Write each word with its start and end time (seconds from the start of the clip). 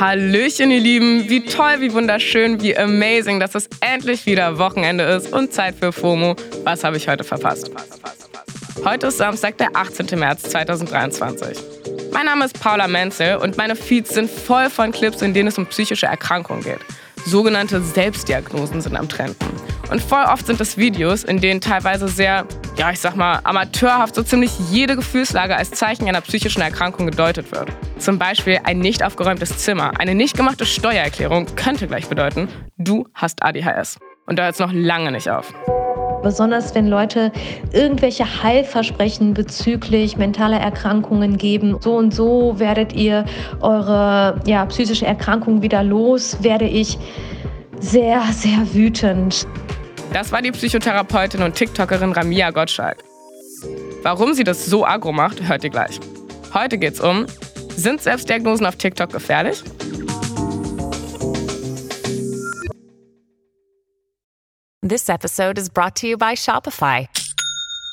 Hallöchen, 0.00 0.70
ihr 0.70 0.80
Lieben. 0.80 1.28
Wie 1.28 1.44
toll, 1.44 1.80
wie 1.80 1.92
wunderschön, 1.92 2.60
wie 2.62 2.76
amazing, 2.76 3.40
dass 3.40 3.54
es 3.54 3.68
endlich 3.80 4.26
wieder 4.26 4.58
Wochenende 4.58 5.04
ist 5.04 5.32
und 5.32 5.52
Zeit 5.52 5.74
für 5.74 5.92
FOMO. 5.92 6.36
Was 6.64 6.84
habe 6.84 6.96
ich 6.96 7.08
heute 7.08 7.24
verpasst? 7.24 7.70
Heute 8.84 9.08
ist 9.08 9.18
Samstag, 9.18 9.58
der 9.58 9.74
18. 9.74 10.18
März 10.18 10.42
2023. 10.42 11.58
Mein 12.12 12.26
Name 12.26 12.44
ist 12.44 12.60
Paula 12.60 12.86
Menzel 12.86 13.36
und 13.36 13.56
meine 13.56 13.74
Feeds 13.74 14.14
sind 14.14 14.30
voll 14.30 14.70
von 14.70 14.92
Clips, 14.92 15.22
in 15.22 15.34
denen 15.34 15.48
es 15.48 15.58
um 15.58 15.66
psychische 15.66 16.06
Erkrankungen 16.06 16.62
geht. 16.62 16.80
Sogenannte 17.26 17.80
Selbstdiagnosen 17.82 18.80
sind 18.80 18.96
am 18.96 19.08
Trenden. 19.08 19.67
Und 19.90 20.02
voll 20.02 20.24
oft 20.24 20.46
sind 20.46 20.60
es 20.60 20.76
Videos, 20.76 21.24
in 21.24 21.40
denen 21.40 21.60
teilweise 21.60 22.08
sehr, 22.08 22.46
ja, 22.76 22.90
ich 22.90 23.00
sag 23.00 23.16
mal, 23.16 23.40
amateurhaft 23.44 24.14
so 24.14 24.22
ziemlich 24.22 24.50
jede 24.70 24.96
Gefühlslage 24.96 25.56
als 25.56 25.70
Zeichen 25.70 26.06
einer 26.08 26.20
psychischen 26.20 26.60
Erkrankung 26.60 27.06
gedeutet 27.06 27.50
wird. 27.52 27.70
Zum 27.98 28.18
Beispiel 28.18 28.60
ein 28.64 28.80
nicht 28.80 29.02
aufgeräumtes 29.02 29.58
Zimmer, 29.58 29.92
eine 29.98 30.14
nicht 30.14 30.36
gemachte 30.36 30.66
Steuererklärung 30.66 31.46
könnte 31.56 31.86
gleich 31.86 32.06
bedeuten, 32.06 32.48
du 32.76 33.06
hast 33.14 33.42
ADHS. 33.42 33.98
Und 34.26 34.38
da 34.38 34.44
hört 34.44 34.54
es 34.54 34.60
noch 34.60 34.72
lange 34.72 35.10
nicht 35.10 35.30
auf. 35.30 35.54
Besonders 36.22 36.74
wenn 36.74 36.88
Leute 36.88 37.32
irgendwelche 37.72 38.42
Heilversprechen 38.42 39.32
bezüglich 39.32 40.16
mentaler 40.16 40.58
Erkrankungen 40.58 41.38
geben. 41.38 41.76
So 41.80 41.96
und 41.96 42.12
so 42.12 42.58
werdet 42.58 42.92
ihr 42.92 43.24
eure 43.60 44.40
ja, 44.44 44.66
psychische 44.66 45.06
Erkrankung 45.06 45.62
wieder 45.62 45.82
los, 45.82 46.42
werde 46.42 46.66
ich 46.66 46.98
sehr, 47.80 48.22
sehr 48.32 48.74
wütend. 48.74 49.46
Das 50.12 50.32
war 50.32 50.40
die 50.40 50.50
Psychotherapeutin 50.52 51.42
und 51.42 51.54
TikTokerin 51.54 52.12
Ramia 52.12 52.50
Gottschalk. 52.50 53.04
Warum 54.02 54.32
sie 54.32 54.44
das 54.44 54.64
so 54.66 54.86
agro 54.86 55.12
macht, 55.12 55.42
hört 55.42 55.64
ihr 55.64 55.70
gleich. 55.70 56.00
Heute 56.54 56.78
geht's 56.78 57.00
um, 57.00 57.26
sind 57.76 58.00
Selbstdiagnosen 58.00 58.64
auf 58.66 58.76
TikTok 58.76 59.12
gefährlich? 59.12 59.62
This 64.80 65.08
episode 65.10 65.60
is 65.60 65.68
brought 65.68 65.94
to 65.96 66.06
you 66.06 66.16
by 66.16 66.34
Shopify. 66.34 67.06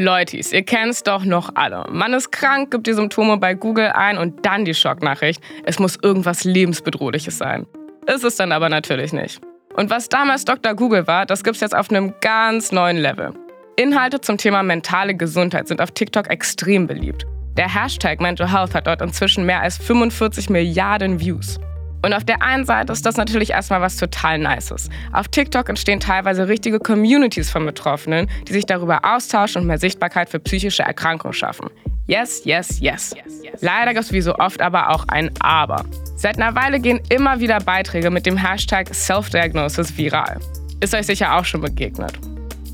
Leutis, 0.00 0.52
ihr 0.52 0.62
kennt's 0.62 1.02
doch 1.02 1.24
noch 1.24 1.50
alle. 1.56 1.84
Man 1.90 2.14
ist 2.14 2.30
krank, 2.30 2.70
gibt 2.70 2.86
die 2.86 2.92
Symptome 2.92 3.36
bei 3.36 3.54
Google 3.54 3.88
ein 3.88 4.16
und 4.16 4.46
dann 4.46 4.64
die 4.64 4.74
Schocknachricht. 4.74 5.42
Es 5.64 5.80
muss 5.80 5.98
irgendwas 6.00 6.44
lebensbedrohliches 6.44 7.36
sein. 7.36 7.66
Ist 8.06 8.22
es 8.22 8.36
dann 8.36 8.52
aber 8.52 8.68
natürlich 8.68 9.12
nicht. 9.12 9.40
Und 9.74 9.90
was 9.90 10.08
damals 10.08 10.44
Dr. 10.44 10.74
Google 10.74 11.08
war, 11.08 11.26
das 11.26 11.42
gibt's 11.42 11.60
jetzt 11.60 11.74
auf 11.74 11.90
einem 11.90 12.14
ganz 12.20 12.70
neuen 12.70 12.96
Level. 12.96 13.32
Inhalte 13.74 14.20
zum 14.20 14.38
Thema 14.38 14.62
mentale 14.62 15.16
Gesundheit 15.16 15.66
sind 15.66 15.80
auf 15.80 15.90
TikTok 15.90 16.30
extrem 16.30 16.86
beliebt. 16.86 17.26
Der 17.56 17.72
Hashtag 17.74 18.20
Mental 18.20 18.52
Health 18.52 18.74
hat 18.74 18.86
dort 18.86 19.02
inzwischen 19.02 19.44
mehr 19.44 19.62
als 19.62 19.78
45 19.78 20.48
Milliarden 20.48 21.18
Views. 21.18 21.58
Und 22.02 22.14
auf 22.14 22.24
der 22.24 22.42
einen 22.42 22.64
Seite 22.64 22.92
ist 22.92 23.04
das 23.04 23.16
natürlich 23.16 23.50
erstmal 23.50 23.80
was 23.80 23.96
total 23.96 24.38
Nices. 24.38 24.88
Auf 25.12 25.28
TikTok 25.28 25.68
entstehen 25.68 26.00
teilweise 26.00 26.48
richtige 26.48 26.78
Communities 26.78 27.50
von 27.50 27.66
Betroffenen, 27.66 28.28
die 28.46 28.52
sich 28.52 28.66
darüber 28.66 29.00
austauschen 29.04 29.62
und 29.62 29.66
mehr 29.66 29.78
Sichtbarkeit 29.78 30.28
für 30.28 30.38
psychische 30.38 30.82
Erkrankungen 30.82 31.32
schaffen. 31.32 31.68
Yes, 32.06 32.42
yes, 32.44 32.80
yes. 32.80 33.14
Leider 33.60 33.92
gibt 33.92 34.06
es 34.06 34.12
wie 34.12 34.22
so 34.22 34.34
oft 34.36 34.62
aber 34.62 34.90
auch 34.90 35.04
ein 35.08 35.30
Aber. 35.40 35.84
Seit 36.16 36.36
einer 36.36 36.54
Weile 36.54 36.80
gehen 36.80 37.00
immer 37.10 37.40
wieder 37.40 37.58
Beiträge 37.60 38.10
mit 38.10 38.24
dem 38.24 38.36
Hashtag 38.36 38.94
Self-Diagnosis 38.94 39.96
viral. 39.96 40.38
Ist 40.80 40.94
euch 40.94 41.06
sicher 41.06 41.36
auch 41.36 41.44
schon 41.44 41.60
begegnet. 41.60 42.12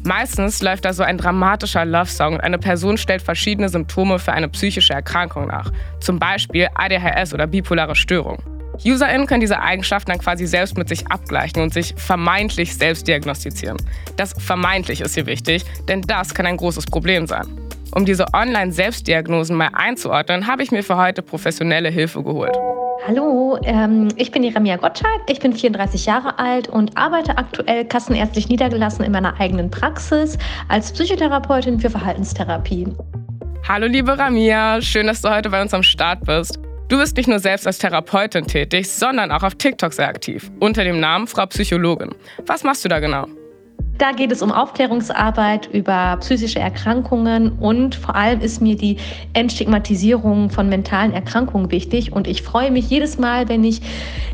Meistens 0.05 0.61
läuft 0.63 0.84
da 0.84 0.93
so 0.93 1.03
ein 1.03 1.17
dramatischer 1.17 1.84
Love-Song 1.84 2.34
und 2.34 2.43
eine 2.43 2.59
Person 2.59 2.99
stellt 2.99 3.23
verschiedene 3.23 3.71
Symptome 3.71 4.19
für 4.19 4.33
eine 4.33 4.49
psychische 4.51 4.93
Erkrankung 4.93 5.47
nach. 5.47 5.73
Zum 6.01 6.19
Beispiel 6.19 6.69
ADHS 6.75 7.33
oder 7.33 7.47
bipolare 7.47 7.97
Störung. 7.97 8.39
UserInnen 8.85 9.27
können 9.27 9.41
diese 9.41 9.61
Eigenschaften 9.61 10.11
dann 10.11 10.21
quasi 10.21 10.47
selbst 10.47 10.77
mit 10.77 10.89
sich 10.89 11.07
abgleichen 11.09 11.62
und 11.62 11.73
sich 11.73 11.95
vermeintlich 11.97 12.77
selbst 12.77 13.07
diagnostizieren. 13.07 13.77
Das 14.17 14.35
vermeintlich 14.39 15.01
ist 15.01 15.15
hier 15.15 15.27
wichtig, 15.27 15.65
denn 15.89 16.03
das 16.03 16.35
kann 16.35 16.47
ein 16.47 16.57
großes 16.57 16.87
Problem 16.87 17.27
sein. 17.27 17.47
Um 17.95 18.05
diese 18.05 18.27
Online-Selbstdiagnosen 18.34 19.57
mal 19.57 19.71
einzuordnen, 19.73 20.47
habe 20.49 20.63
ich 20.63 20.73
mir 20.73 20.83
für 20.83 20.97
heute 20.97 21.23
professionelle 21.23 21.91
Hilfe 21.91 22.23
geholt. 22.25 22.57
Hallo, 23.07 23.59
ähm, 23.63 24.09
ich 24.17 24.31
bin 24.31 24.43
die 24.43 24.49
Ramia 24.49 24.77
Gottschalk, 24.77 25.23
ich 25.29 25.39
bin 25.39 25.53
34 25.53 26.07
Jahre 26.07 26.39
alt 26.39 26.69
und 26.69 26.97
arbeite 26.97 27.37
aktuell 27.37 27.84
kassenärztlich 27.84 28.49
niedergelassen 28.49 29.05
in 29.05 29.13
meiner 29.13 29.39
eigenen 29.39 29.71
Praxis 29.71 30.39
als 30.69 30.91
Psychotherapeutin 30.91 31.79
für 31.79 31.91
Verhaltenstherapie. 31.91 32.89
Hallo 33.69 33.87
liebe 33.87 34.19
Ramia, 34.19 34.81
schön, 34.81 35.07
dass 35.07 35.21
du 35.21 35.31
heute 35.31 35.51
bei 35.51 35.61
uns 35.61 35.75
am 35.75 35.83
Start 35.83 36.25
bist. 36.25 36.59
Du 36.89 36.99
bist 36.99 37.17
nicht 37.17 37.28
nur 37.28 37.39
selbst 37.39 37.67
als 37.67 37.78
Therapeutin 37.78 38.47
tätig, 38.47 38.91
sondern 38.91 39.31
auch 39.33 39.43
auf 39.43 39.55
TikTok 39.55 39.95
sehr 39.95 40.06
aktiv, 40.06 40.50
unter 40.61 40.84
dem 40.84 41.00
Namen 41.00 41.27
Frau 41.27 41.47
Psychologin. 41.47 42.11
Was 42.47 42.62
machst 42.62 42.84
du 42.84 42.91
da 42.91 43.00
genau? 43.00 43.27
Da 43.97 44.12
geht 44.12 44.33
es 44.33 44.43
um 44.43 44.53
Aufklärungsarbeit 44.53 45.69
über 45.72 46.19
psychische 46.21 46.59
Erkrankungen 46.59 47.53
und 47.53 47.95
vor 47.95 48.15
allem 48.15 48.41
ist 48.41 48.61
mir 48.61 48.77
die 48.77 48.99
Entstigmatisierung 49.33 50.50
von 50.50 50.69
mentalen 50.69 51.15
Erkrankungen 51.15 51.71
wichtig. 51.71 52.12
Und 52.12 52.27
ich 52.27 52.43
freue 52.43 52.71
mich 52.71 52.91
jedes 52.91 53.19
Mal, 53.19 53.49
wenn 53.49 53.65
ich 53.65 53.81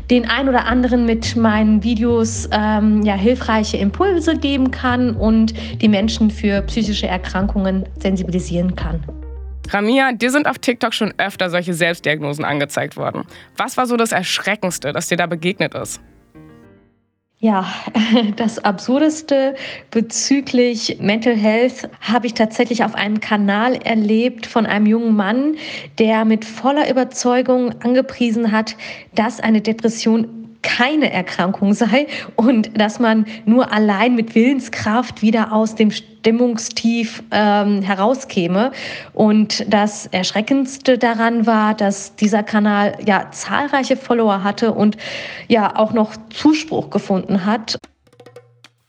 den 0.09 0.27
ein 0.27 0.49
oder 0.49 0.65
anderen 0.65 1.05
mit 1.05 1.37
meinen 1.37 1.83
Videos 1.83 2.49
ähm, 2.51 3.03
ja, 3.03 3.13
hilfreiche 3.13 3.77
Impulse 3.77 4.35
geben 4.35 4.71
kann 4.71 5.15
und 5.15 5.53
die 5.81 5.87
Menschen 5.87 6.31
für 6.31 6.63
psychische 6.63 7.07
Erkrankungen 7.07 7.85
sensibilisieren 7.99 8.75
kann. 8.75 9.20
Ramia, 9.71 10.11
dir 10.11 10.31
sind 10.31 10.47
auf 10.47 10.59
TikTok 10.59 10.93
schon 10.93 11.13
öfter 11.17 11.49
solche 11.49 11.73
Selbstdiagnosen 11.73 12.43
angezeigt 12.43 12.97
worden. 12.97 13.23
Was 13.55 13.77
war 13.77 13.87
so 13.87 13.95
das 13.95 14.11
Erschreckendste, 14.11 14.91
das 14.91 15.07
dir 15.07 15.17
da 15.17 15.27
begegnet 15.27 15.73
ist? 15.75 16.01
Ja, 17.39 17.65
das 18.35 18.59
Absurdeste 18.59 19.55
bezüglich 19.89 20.97
Mental 20.99 21.35
Health 21.35 21.89
habe 21.99 22.27
ich 22.27 22.35
tatsächlich 22.35 22.83
auf 22.83 22.93
einem 22.93 23.19
Kanal 23.19 23.77
erlebt 23.77 24.45
von 24.45 24.67
einem 24.67 24.85
jungen 24.85 25.15
Mann, 25.15 25.55
der 25.97 26.23
mit 26.23 26.45
voller 26.45 26.87
Überzeugung 26.87 27.81
angepriesen 27.81 28.51
hat, 28.51 28.75
dass 29.15 29.39
eine 29.39 29.61
Depression 29.61 30.40
keine 30.61 31.11
Erkrankung 31.11 31.73
sei 31.73 32.07
und 32.35 32.79
dass 32.79 32.99
man 32.99 33.25
nur 33.45 33.71
allein 33.71 34.15
mit 34.15 34.35
Willenskraft 34.35 35.21
wieder 35.21 35.51
aus 35.51 35.75
dem 35.75 35.91
Stimmungstief 35.91 37.23
ähm, 37.31 37.81
herauskäme. 37.81 38.71
Und 39.13 39.65
das 39.71 40.07
Erschreckendste 40.07 40.97
daran 40.97 41.47
war, 41.47 41.73
dass 41.73 42.15
dieser 42.15 42.43
Kanal 42.43 42.97
ja 43.05 43.31
zahlreiche 43.31 43.97
Follower 43.97 44.43
hatte 44.43 44.71
und 44.73 44.97
ja 45.47 45.75
auch 45.75 45.93
noch 45.93 46.15
Zuspruch 46.29 46.89
gefunden 46.89 47.45
hat. 47.45 47.77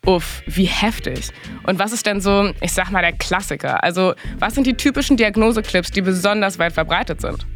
Uff, 0.05 0.43
wie 0.47 0.65
heftig. 0.65 1.31
Und 1.65 1.79
was 1.79 1.93
ist 1.93 2.05
denn 2.07 2.21
so, 2.21 2.51
ich 2.61 2.73
sag 2.73 2.91
mal, 2.91 3.03
der 3.03 3.13
Klassiker? 3.13 3.85
Also, 3.85 4.15
was 4.41 4.55
sind 4.57 4.67
die 4.67 4.75
typischen 4.75 5.17
Diagnoseclips, 5.17 5.93
die 5.93 6.03
besonders 6.03 6.59
weit 6.59 6.73
verbreitet 6.73 7.21
sind? 7.21 7.47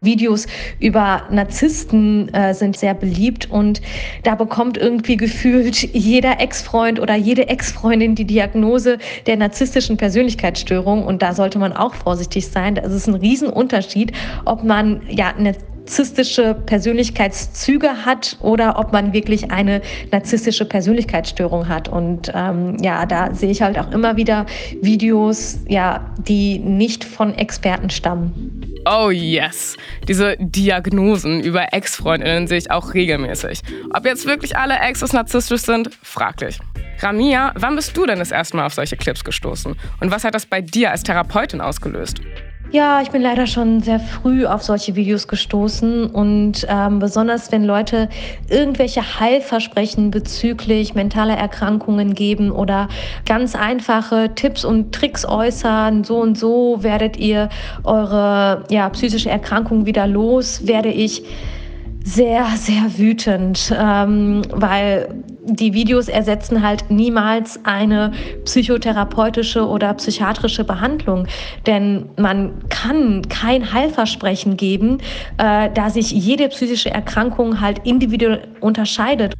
Videos 0.00 0.46
über 0.78 1.22
Narzissten 1.30 2.32
äh, 2.32 2.54
sind 2.54 2.76
sehr 2.76 2.94
beliebt 2.94 3.50
und 3.50 3.80
da 4.22 4.36
bekommt 4.36 4.76
irgendwie 4.76 5.16
gefühlt 5.16 5.82
jeder 5.92 6.40
Ex-Freund 6.40 7.00
oder 7.00 7.16
jede 7.16 7.48
Ex-Freundin 7.48 8.14
die 8.14 8.24
Diagnose 8.24 8.98
der 9.26 9.36
narzisstischen 9.36 9.96
Persönlichkeitsstörung 9.96 11.04
und 11.04 11.20
da 11.20 11.34
sollte 11.34 11.58
man 11.58 11.72
auch 11.72 11.94
vorsichtig 11.94 12.46
sein. 12.46 12.76
Das 12.76 12.92
ist 12.92 13.08
ein 13.08 13.14
Riesenunterschied, 13.14 14.12
ob 14.44 14.62
man 14.62 15.02
ja 15.08 15.34
eine 15.36 15.56
narzisstische 15.88 16.54
Persönlichkeitszüge 16.66 18.04
hat 18.04 18.36
oder 18.42 18.78
ob 18.78 18.92
man 18.92 19.14
wirklich 19.14 19.50
eine 19.50 19.80
narzisstische 20.12 20.66
Persönlichkeitsstörung 20.66 21.66
hat. 21.66 21.88
Und 21.88 22.30
ähm, 22.34 22.76
ja, 22.82 23.06
da 23.06 23.32
sehe 23.32 23.50
ich 23.50 23.62
halt 23.62 23.78
auch 23.78 23.90
immer 23.92 24.18
wieder 24.18 24.44
Videos, 24.82 25.60
ja, 25.66 26.12
die 26.18 26.58
nicht 26.58 27.04
von 27.04 27.32
Experten 27.34 27.88
stammen. 27.88 28.60
Oh 28.84 29.08
yes. 29.08 29.78
Diese 30.06 30.36
Diagnosen 30.38 31.40
über 31.40 31.72
Ex-Freundinnen 31.72 32.48
sehe 32.48 32.58
ich 32.58 32.70
auch 32.70 32.92
regelmäßig. 32.92 33.62
Ob 33.94 34.04
jetzt 34.04 34.26
wirklich 34.26 34.58
alle 34.58 34.78
Exes 34.78 35.14
narzisstisch 35.14 35.62
sind, 35.62 35.88
fraglich. 36.02 36.58
Ramia, 37.00 37.52
wann 37.54 37.76
bist 37.76 37.96
du 37.96 38.04
denn 38.04 38.18
das 38.18 38.30
erste 38.30 38.58
Mal 38.58 38.66
auf 38.66 38.74
solche 38.74 38.98
Clips 38.98 39.24
gestoßen? 39.24 39.74
Und 40.00 40.10
was 40.10 40.24
hat 40.24 40.34
das 40.34 40.44
bei 40.44 40.60
dir 40.60 40.90
als 40.90 41.02
Therapeutin 41.02 41.62
ausgelöst? 41.62 42.20
Ja, 42.70 43.00
ich 43.00 43.10
bin 43.10 43.22
leider 43.22 43.46
schon 43.46 43.80
sehr 43.80 43.98
früh 43.98 44.44
auf 44.44 44.62
solche 44.62 44.94
Videos 44.94 45.26
gestoßen 45.26 46.04
und 46.04 46.66
ähm, 46.68 46.98
besonders 46.98 47.50
wenn 47.50 47.64
Leute 47.64 48.10
irgendwelche 48.50 49.00
Heilversprechen 49.18 50.10
bezüglich 50.10 50.94
mentaler 50.94 51.38
Erkrankungen 51.38 52.12
geben 52.12 52.50
oder 52.50 52.88
ganz 53.24 53.54
einfache 53.54 54.34
Tipps 54.34 54.66
und 54.66 54.94
Tricks 54.94 55.24
äußern, 55.24 56.04
so 56.04 56.20
und 56.20 56.36
so 56.36 56.82
werdet 56.82 57.16
ihr 57.16 57.48
eure 57.84 58.64
ja, 58.68 58.90
psychische 58.90 59.30
Erkrankung 59.30 59.86
wieder 59.86 60.06
los, 60.06 60.66
werde 60.66 60.90
ich 60.90 61.24
sehr, 62.08 62.46
sehr 62.56 62.98
wütend, 62.98 63.72
ähm, 63.78 64.42
weil 64.50 65.22
die 65.42 65.74
Videos 65.74 66.08
ersetzen 66.08 66.62
halt 66.62 66.90
niemals 66.90 67.60
eine 67.64 68.12
psychotherapeutische 68.44 69.66
oder 69.66 69.92
psychiatrische 69.94 70.64
Behandlung. 70.64 71.26
Denn 71.66 72.08
man 72.16 72.66
kann 72.70 73.28
kein 73.28 73.72
Heilversprechen 73.72 74.56
geben, 74.56 74.98
äh, 75.36 75.70
da 75.70 75.90
sich 75.90 76.10
jede 76.10 76.48
psychische 76.48 76.90
Erkrankung 76.90 77.60
halt 77.60 77.80
individuell 77.84 78.48
unterscheidet. 78.60 79.34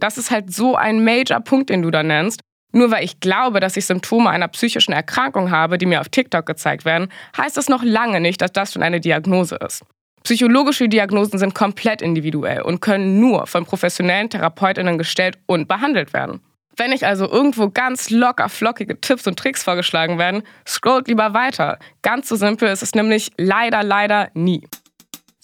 Das 0.00 0.18
ist 0.18 0.30
halt 0.30 0.52
so 0.52 0.74
ein 0.74 1.04
Major-Punkt, 1.04 1.70
den 1.70 1.82
du 1.82 1.90
da 1.90 2.02
nennst. 2.02 2.40
Nur 2.72 2.90
weil 2.90 3.04
ich 3.04 3.20
glaube, 3.20 3.60
dass 3.60 3.76
ich 3.76 3.86
Symptome 3.86 4.30
einer 4.30 4.48
psychischen 4.48 4.92
Erkrankung 4.92 5.50
habe, 5.50 5.76
die 5.78 5.86
mir 5.86 6.00
auf 6.00 6.08
TikTok 6.08 6.46
gezeigt 6.46 6.84
werden, 6.84 7.08
heißt 7.36 7.56
das 7.56 7.68
noch 7.68 7.82
lange 7.82 8.20
nicht, 8.20 8.40
dass 8.40 8.52
das 8.52 8.72
schon 8.72 8.82
eine 8.82 9.00
Diagnose 9.00 9.56
ist. 9.56 9.84
Psychologische 10.24 10.88
Diagnosen 10.88 11.38
sind 11.38 11.54
komplett 11.54 12.02
individuell 12.02 12.62
und 12.62 12.80
können 12.80 13.20
nur 13.20 13.46
von 13.46 13.64
professionellen 13.64 14.30
Therapeutinnen 14.30 14.98
gestellt 14.98 15.38
und 15.46 15.66
behandelt 15.66 16.12
werden. 16.12 16.40
Wenn 16.76 16.92
ich 16.92 17.06
also 17.06 17.30
irgendwo 17.30 17.68
ganz 17.68 18.10
locker 18.10 18.48
flockige 18.48 19.00
Tipps 19.00 19.26
und 19.26 19.38
Tricks 19.38 19.62
vorgeschlagen 19.62 20.18
werden, 20.18 20.42
scrollt 20.66 21.08
lieber 21.08 21.34
weiter. 21.34 21.78
Ganz 22.02 22.28
so 22.28 22.36
simpel 22.36 22.68
ist 22.68 22.82
es 22.82 22.94
nämlich 22.94 23.32
leider, 23.36 23.82
leider 23.82 24.30
nie. 24.34 24.66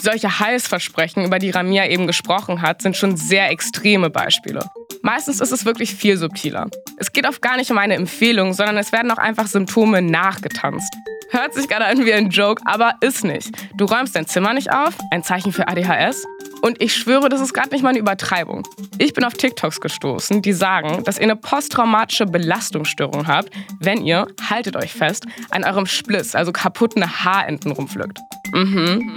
Solche 0.00 0.38
Heilsversprechen, 0.40 1.24
über 1.24 1.38
die 1.38 1.50
Ramia 1.50 1.86
eben 1.86 2.06
gesprochen 2.06 2.62
hat, 2.62 2.82
sind 2.82 2.96
schon 2.96 3.16
sehr 3.16 3.50
extreme 3.50 4.10
Beispiele. 4.10 4.60
Meistens 5.02 5.40
ist 5.40 5.52
es 5.52 5.64
wirklich 5.64 5.94
viel 5.94 6.16
subtiler. 6.16 6.68
Es 6.98 7.12
geht 7.12 7.26
oft 7.26 7.40
gar 7.40 7.56
nicht 7.56 7.70
um 7.70 7.78
eine 7.78 7.94
Empfehlung, 7.94 8.52
sondern 8.52 8.76
es 8.76 8.92
werden 8.92 9.10
auch 9.10 9.18
einfach 9.18 9.46
Symptome 9.46 10.02
nachgetanzt. 10.02 10.92
Hört 11.30 11.54
sich 11.54 11.68
gerade 11.68 11.86
an 11.86 12.04
wie 12.04 12.12
ein 12.12 12.30
Joke, 12.30 12.62
aber 12.66 12.94
ist 13.00 13.24
nicht. 13.24 13.50
Du 13.76 13.84
räumst 13.86 14.14
dein 14.14 14.26
Zimmer 14.26 14.54
nicht 14.54 14.70
auf, 14.72 14.94
ein 15.10 15.24
Zeichen 15.24 15.52
für 15.52 15.66
ADHS. 15.66 16.24
Und 16.62 16.80
ich 16.80 16.94
schwöre, 16.94 17.28
das 17.28 17.40
ist 17.40 17.52
gerade 17.52 17.70
nicht 17.70 17.82
mal 17.82 17.90
eine 17.90 17.98
Übertreibung. 17.98 18.66
Ich 18.98 19.12
bin 19.12 19.24
auf 19.24 19.34
TikToks 19.34 19.80
gestoßen, 19.80 20.42
die 20.42 20.52
sagen, 20.52 21.04
dass 21.04 21.18
ihr 21.18 21.24
eine 21.24 21.36
posttraumatische 21.36 22.26
Belastungsstörung 22.26 23.26
habt, 23.26 23.50
wenn 23.80 24.04
ihr, 24.04 24.26
haltet 24.48 24.76
euch 24.76 24.92
fest, 24.92 25.26
an 25.50 25.64
eurem 25.64 25.86
Spliss, 25.86 26.34
also 26.34 26.52
kaputten 26.52 27.24
Haarenden 27.24 27.72
rumpflückt. 27.72 28.18
Mhm. 28.52 29.14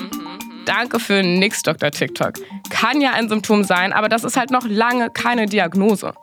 Danke 0.69 1.00
für 1.00 1.24
nix, 1.24 1.63
Dr. 1.63 1.89
TikTok. 1.89 2.33
Kann 2.69 3.01
ja 3.01 3.13
ein 3.13 3.27
Symptom 3.27 3.63
sein, 3.63 3.92
aber 3.92 4.07
das 4.07 4.24
ist 4.24 4.38
halt 4.38 4.51
noch 4.51 4.68
lange 4.68 5.10
keine 5.10 5.48
Diagnose. 5.48 6.13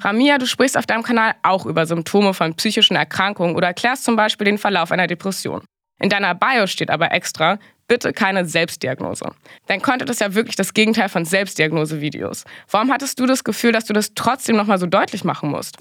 Ramia, 0.00 0.36
du 0.36 0.46
sprichst 0.46 0.76
auf 0.76 0.84
deinem 0.84 1.02
Kanal 1.02 1.32
auch 1.42 1.64
über 1.64 1.86
Symptome 1.86 2.34
von 2.34 2.54
psychischen 2.56 2.94
Erkrankungen 2.94 3.56
oder 3.56 3.68
erklärst 3.68 4.04
zum 4.04 4.16
Beispiel 4.16 4.44
den 4.44 4.58
Verlauf 4.58 4.92
einer 4.92 5.06
Depression. 5.06 5.62
In 5.98 6.10
deiner 6.10 6.34
Bio 6.34 6.66
steht 6.66 6.90
aber 6.90 7.12
extra, 7.12 7.58
bitte 7.88 8.12
keine 8.12 8.44
Selbstdiagnose. 8.44 9.30
Dein 9.66 9.80
Content 9.80 10.10
ist 10.10 10.20
ja 10.20 10.34
wirklich 10.34 10.56
das 10.56 10.74
Gegenteil 10.74 11.08
von 11.08 11.24
Selbstdiagnose-Videos. 11.24 12.44
Warum 12.70 12.92
hattest 12.92 13.18
du 13.18 13.24
das 13.24 13.44
Gefühl, 13.44 13.72
dass 13.72 13.86
du 13.86 13.94
das 13.94 14.12
trotzdem 14.14 14.56
nochmal 14.56 14.78
so 14.78 14.84
deutlich 14.84 15.24
machen 15.24 15.48
musst? 15.50 15.78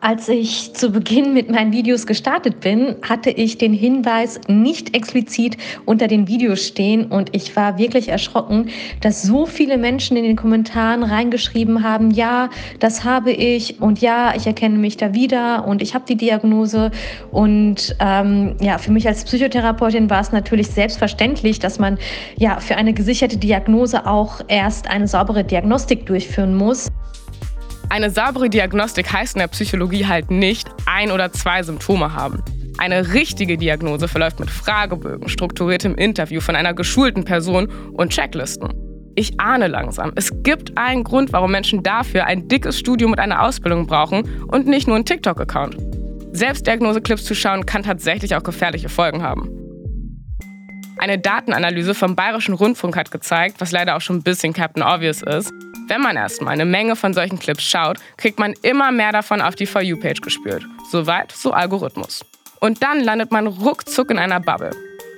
Als 0.00 0.28
ich 0.28 0.74
zu 0.74 0.92
Beginn 0.92 1.34
mit 1.34 1.50
meinen 1.50 1.72
Videos 1.72 2.06
gestartet 2.06 2.60
bin, 2.60 2.94
hatte 3.02 3.30
ich 3.30 3.58
den 3.58 3.72
Hinweis 3.72 4.38
nicht 4.46 4.94
explizit 4.94 5.56
unter 5.86 6.06
den 6.06 6.28
Videos 6.28 6.68
stehen 6.68 7.06
und 7.06 7.34
ich 7.34 7.56
war 7.56 7.78
wirklich 7.78 8.08
erschrocken, 8.08 8.68
dass 9.00 9.22
so 9.22 9.44
viele 9.44 9.76
Menschen 9.76 10.16
in 10.16 10.22
den 10.22 10.36
Kommentaren 10.36 11.02
reingeschrieben 11.02 11.82
haben, 11.82 12.12
ja, 12.12 12.48
das 12.78 13.02
habe 13.02 13.32
ich 13.32 13.82
und 13.82 14.00
ja, 14.00 14.36
ich 14.36 14.46
erkenne 14.46 14.78
mich 14.78 14.96
da 14.98 15.14
wieder 15.14 15.66
und 15.66 15.82
ich 15.82 15.96
habe 15.96 16.04
die 16.08 16.16
Diagnose 16.16 16.92
und 17.32 17.96
ähm, 17.98 18.54
ja, 18.60 18.78
für 18.78 18.92
mich 18.92 19.08
als 19.08 19.24
Psychotherapeutin 19.24 20.08
war 20.08 20.20
es 20.20 20.30
natürlich 20.30 20.68
selbstverständlich, 20.68 21.58
dass 21.58 21.80
man 21.80 21.98
ja 22.36 22.60
für 22.60 22.76
eine 22.76 22.94
gesicherte 22.94 23.36
Diagnose 23.36 24.06
auch 24.06 24.42
erst 24.46 24.88
eine 24.88 25.08
saubere 25.08 25.42
Diagnostik 25.42 26.06
durchführen 26.06 26.54
muss. 26.54 26.88
Eine 27.90 28.10
saubere 28.10 28.50
Diagnostik 28.50 29.12
heißt 29.12 29.36
in 29.36 29.40
der 29.40 29.48
Psychologie 29.48 30.06
halt 30.06 30.30
nicht 30.30 30.68
ein 30.84 31.10
oder 31.10 31.32
zwei 31.32 31.62
Symptome 31.62 32.14
haben. 32.14 32.42
Eine 32.76 33.14
richtige 33.14 33.56
Diagnose 33.56 34.08
verläuft 34.08 34.40
mit 34.40 34.50
Fragebögen, 34.50 35.28
strukturiertem 35.28 35.94
Interview 35.94 36.40
von 36.40 36.54
einer 36.54 36.74
geschulten 36.74 37.24
Person 37.24 37.68
und 37.94 38.12
Checklisten. 38.12 38.72
Ich 39.16 39.40
ahne 39.40 39.66
langsam, 39.66 40.12
es 40.14 40.30
gibt 40.42 40.76
einen 40.76 41.02
Grund, 41.02 41.32
warum 41.32 41.50
Menschen 41.50 41.82
dafür 41.82 42.26
ein 42.26 42.46
dickes 42.46 42.78
Studium 42.78 43.10
mit 43.10 43.20
einer 43.20 43.42
Ausbildung 43.42 43.86
brauchen 43.86 44.28
und 44.46 44.66
nicht 44.66 44.86
nur 44.86 44.94
einen 44.94 45.06
TikTok-Account. 45.06 45.76
Selbstdiagnose-Clips 46.32 47.24
zu 47.24 47.34
schauen 47.34 47.66
kann 47.66 47.82
tatsächlich 47.82 48.36
auch 48.36 48.42
gefährliche 48.42 48.90
Folgen 48.90 49.22
haben. 49.22 49.48
Eine 50.98 51.18
Datenanalyse 51.18 51.94
vom 51.94 52.14
Bayerischen 52.14 52.54
Rundfunk 52.54 52.96
hat 52.96 53.10
gezeigt, 53.10 53.60
was 53.60 53.72
leider 53.72 53.96
auch 53.96 54.00
schon 54.00 54.16
ein 54.16 54.22
bisschen 54.22 54.52
Captain 54.52 54.82
Obvious 54.82 55.22
ist, 55.22 55.52
wenn 55.88 56.00
man 56.00 56.16
erstmal 56.16 56.52
eine 56.52 56.64
Menge 56.64 56.96
von 56.96 57.14
solchen 57.14 57.38
Clips 57.38 57.64
schaut, 57.64 57.98
kriegt 58.16 58.38
man 58.38 58.54
immer 58.62 58.92
mehr 58.92 59.12
davon 59.12 59.40
auf 59.40 59.54
die 59.54 59.66
For 59.66 59.82
You-Page 59.82 60.20
gespült. 60.20 60.64
Soweit, 60.90 61.32
so 61.32 61.52
Algorithmus. 61.52 62.24
Und 62.60 62.82
dann 62.82 63.00
landet 63.00 63.32
man 63.32 63.46
ruckzuck 63.46 64.10
in 64.10 64.18
einer 64.18 64.40
Bubble. 64.40 64.70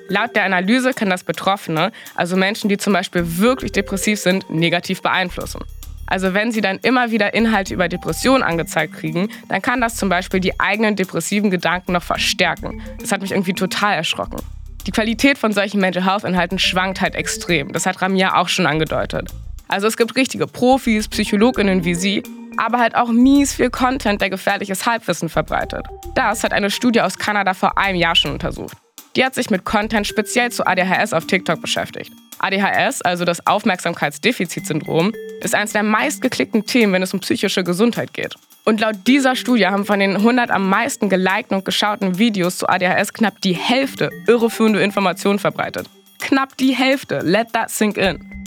Laut 0.08 0.34
der 0.34 0.44
Analyse 0.44 0.92
kann 0.92 1.08
das 1.08 1.24
Betroffene, 1.24 1.92
also 2.14 2.36
Menschen, 2.36 2.68
die 2.68 2.76
zum 2.76 2.92
Beispiel 2.92 3.38
wirklich 3.38 3.72
depressiv 3.72 4.18
sind, 4.20 4.50
negativ 4.50 5.02
beeinflussen. 5.02 5.60
Also 6.06 6.34
wenn 6.34 6.50
sie 6.50 6.60
dann 6.60 6.78
immer 6.82 7.12
wieder 7.12 7.34
Inhalte 7.34 7.72
über 7.72 7.88
Depressionen 7.88 8.42
angezeigt 8.42 8.94
kriegen, 8.94 9.28
dann 9.48 9.62
kann 9.62 9.80
das 9.80 9.94
zum 9.94 10.08
Beispiel 10.08 10.40
die 10.40 10.58
eigenen 10.58 10.96
depressiven 10.96 11.50
Gedanken 11.50 11.92
noch 11.92 12.02
verstärken. 12.02 12.82
Das 12.98 13.12
hat 13.12 13.22
mich 13.22 13.30
irgendwie 13.30 13.54
total 13.54 13.94
erschrocken. 13.94 14.38
Die 14.86 14.90
Qualität 14.90 15.38
von 15.38 15.52
solchen 15.52 15.80
Mental 15.80 16.04
Health 16.04 16.24
Inhalten 16.24 16.58
schwankt 16.58 17.00
halt 17.00 17.14
extrem. 17.14 17.72
Das 17.72 17.86
hat 17.86 18.02
Ramia 18.02 18.34
auch 18.34 18.48
schon 18.48 18.66
angedeutet. 18.66 19.28
Also 19.70 19.86
es 19.86 19.96
gibt 19.96 20.16
richtige 20.16 20.48
Profis, 20.48 21.06
Psychologinnen 21.06 21.84
wie 21.84 21.94
sie, 21.94 22.24
aber 22.56 22.78
halt 22.78 22.96
auch 22.96 23.08
mies 23.08 23.54
viel 23.54 23.70
Content, 23.70 24.20
der 24.20 24.28
gefährliches 24.28 24.84
Halbwissen 24.84 25.28
verbreitet. 25.28 25.86
Das 26.16 26.42
hat 26.42 26.52
eine 26.52 26.70
Studie 26.70 27.00
aus 27.00 27.16
Kanada 27.16 27.54
vor 27.54 27.78
einem 27.78 27.96
Jahr 27.96 28.16
schon 28.16 28.32
untersucht. 28.32 28.76
Die 29.14 29.24
hat 29.24 29.34
sich 29.36 29.48
mit 29.48 29.64
Content 29.64 30.08
speziell 30.08 30.50
zu 30.50 30.66
ADHS 30.66 31.12
auf 31.12 31.26
TikTok 31.26 31.60
beschäftigt. 31.60 32.12
ADHS, 32.40 33.02
also 33.02 33.24
das 33.24 33.46
Aufmerksamkeitsdefizitsyndrom, 33.46 35.12
ist 35.40 35.54
eines 35.54 35.72
der 35.72 35.84
meistgeklickten 35.84 36.66
Themen, 36.66 36.92
wenn 36.92 37.02
es 37.02 37.14
um 37.14 37.20
psychische 37.20 37.62
Gesundheit 37.62 38.12
geht. 38.12 38.34
Und 38.64 38.80
laut 38.80 38.96
dieser 39.06 39.36
Studie 39.36 39.66
haben 39.66 39.84
von 39.84 40.00
den 40.00 40.16
100 40.16 40.50
am 40.50 40.68
meisten 40.68 41.08
gelikten 41.08 41.54
und 41.54 41.64
geschauten 41.64 42.18
Videos 42.18 42.58
zu 42.58 42.68
ADHS 42.68 43.12
knapp 43.12 43.40
die 43.40 43.54
Hälfte 43.54 44.10
irreführende 44.26 44.82
Informationen 44.82 45.38
verbreitet. 45.38 45.88
Knapp 46.18 46.56
die 46.56 46.74
Hälfte. 46.74 47.20
Let 47.20 47.52
that 47.52 47.70
sink 47.70 47.96
in. 47.96 48.39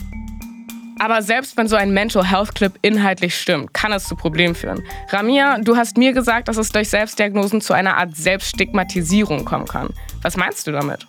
Aber 1.03 1.22
selbst 1.22 1.57
wenn 1.57 1.67
so 1.67 1.75
ein 1.75 1.91
Mental 1.91 2.25
Health 2.25 2.55
Clip 2.55 2.79
inhaltlich 2.81 3.36
stimmt, 3.36 3.74
kann 3.74 3.91
es 3.91 4.05
zu 4.05 4.15
Problemen 4.15 4.55
führen. 4.55 4.86
Ramia, 5.10 5.57
du 5.60 5.75
hast 5.75 5.98
mir 5.98 6.13
gesagt, 6.13 6.48
dass 6.48 6.55
es 6.55 6.72
durch 6.72 6.88
Selbstdiagnosen 6.88 7.60
zu 7.60 7.74
einer 7.74 7.98
Art 7.98 8.15
Selbststigmatisierung 8.15 9.43
kommen 9.43 9.67
kann. 9.67 9.89
Was 10.22 10.38
meinst 10.38 10.65
du 10.65 10.72
damit? 10.72 11.05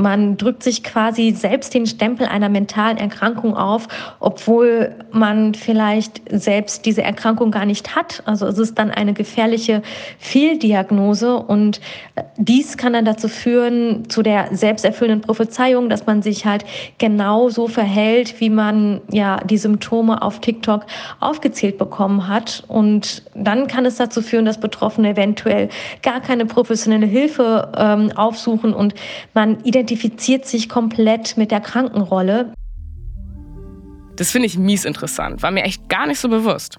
Man 0.00 0.38
drückt 0.38 0.62
sich 0.62 0.82
quasi 0.82 1.32
selbst 1.32 1.74
den 1.74 1.86
Stempel 1.86 2.26
einer 2.26 2.48
mentalen 2.48 2.96
Erkrankung 2.96 3.54
auf, 3.54 3.86
obwohl 4.18 4.94
man 5.12 5.54
vielleicht 5.54 6.22
selbst 6.30 6.86
diese 6.86 7.02
Erkrankung 7.02 7.50
gar 7.50 7.66
nicht 7.66 7.94
hat. 7.94 8.22
Also 8.24 8.46
es 8.46 8.58
ist 8.58 8.78
dann 8.78 8.90
eine 8.90 9.12
gefährliche 9.12 9.82
Fehldiagnose 10.18 11.36
und 11.36 11.80
äh, 12.14 12.22
dies 12.38 12.78
kann 12.78 12.94
dann 12.94 13.04
dazu 13.04 13.28
führen, 13.28 14.08
zu 14.08 14.22
der 14.22 14.48
selbsterfüllenden 14.52 15.20
Prophezeiung, 15.20 15.90
dass 15.90 16.06
man 16.06 16.22
sich 16.22 16.46
halt 16.46 16.64
genauso 16.98 17.68
verhält, 17.68 18.40
wie 18.40 18.50
man 18.50 19.02
ja 19.10 19.38
die 19.44 19.58
Symptome 19.58 20.22
auf 20.22 20.40
TikTok 20.40 20.86
aufgezählt 21.20 21.76
bekommen 21.76 22.26
hat. 22.26 22.64
Und 22.68 23.22
dann 23.34 23.66
kann 23.66 23.84
es 23.84 23.96
dazu 23.96 24.22
führen, 24.22 24.46
dass 24.46 24.58
Betroffene 24.58 25.10
eventuell 25.10 25.68
gar 26.02 26.20
keine 26.20 26.46
professionelle 26.46 27.06
Hilfe 27.06 27.70
ähm, 27.76 28.12
aufsuchen 28.16 28.72
und 28.72 28.94
man 29.34 29.58
identifiziert 29.64 29.89
identifiziert 29.90 30.46
sich 30.46 30.68
komplett 30.68 31.36
mit 31.36 31.50
der 31.50 31.60
Krankenrolle. 31.60 32.52
Das 34.16 34.30
finde 34.30 34.46
ich 34.46 34.56
mies 34.56 34.84
interessant, 34.84 35.42
war 35.42 35.50
mir 35.50 35.64
echt 35.64 35.88
gar 35.88 36.06
nicht 36.06 36.20
so 36.20 36.28
bewusst. 36.28 36.78